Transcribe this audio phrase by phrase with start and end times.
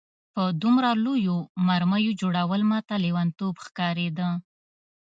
[0.35, 4.29] د دومره لویو مرمیو جوړول ماته لېونتوب ښکارېده